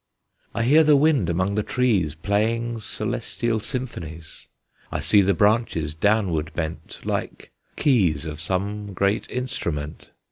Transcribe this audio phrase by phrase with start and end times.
[0.55, 4.47] I hear the wind among the trees Playing celestial symphonies;
[4.91, 10.09] I see the branches downward bent, Like keys of some great instrument.